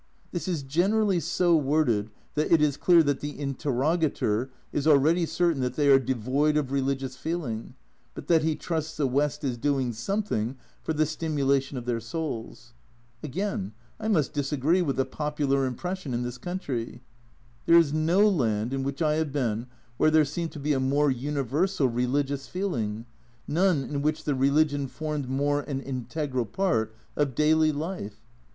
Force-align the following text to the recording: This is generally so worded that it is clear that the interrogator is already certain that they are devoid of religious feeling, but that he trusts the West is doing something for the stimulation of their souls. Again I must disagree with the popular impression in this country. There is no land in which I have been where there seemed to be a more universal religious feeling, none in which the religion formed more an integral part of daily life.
This 0.31 0.47
is 0.47 0.63
generally 0.63 1.19
so 1.19 1.55
worded 1.55 2.09
that 2.33 2.51
it 2.51 2.59
is 2.59 2.75
clear 2.75 3.03
that 3.03 3.19
the 3.19 3.39
interrogator 3.39 4.49
is 4.73 4.87
already 4.87 5.27
certain 5.27 5.61
that 5.61 5.75
they 5.75 5.89
are 5.89 5.99
devoid 5.99 6.57
of 6.57 6.71
religious 6.71 7.15
feeling, 7.15 7.75
but 8.15 8.25
that 8.25 8.41
he 8.41 8.55
trusts 8.55 8.97
the 8.97 9.05
West 9.05 9.43
is 9.43 9.59
doing 9.59 9.93
something 9.93 10.55
for 10.81 10.91
the 10.93 11.05
stimulation 11.05 11.77
of 11.77 11.85
their 11.85 11.99
souls. 11.99 12.73
Again 13.21 13.73
I 13.99 14.07
must 14.07 14.33
disagree 14.33 14.81
with 14.81 14.95
the 14.95 15.05
popular 15.05 15.67
impression 15.67 16.15
in 16.15 16.23
this 16.23 16.39
country. 16.39 17.03
There 17.67 17.77
is 17.77 17.93
no 17.93 18.27
land 18.27 18.73
in 18.73 18.81
which 18.81 19.03
I 19.03 19.17
have 19.17 19.31
been 19.31 19.67
where 19.97 20.09
there 20.09 20.25
seemed 20.25 20.51
to 20.53 20.59
be 20.59 20.73
a 20.73 20.79
more 20.79 21.11
universal 21.11 21.87
religious 21.87 22.47
feeling, 22.47 23.05
none 23.47 23.83
in 23.83 24.01
which 24.01 24.23
the 24.23 24.33
religion 24.33 24.87
formed 24.87 25.29
more 25.29 25.61
an 25.61 25.79
integral 25.79 26.47
part 26.47 26.91
of 27.15 27.35
daily 27.35 27.71
life. 27.71 28.19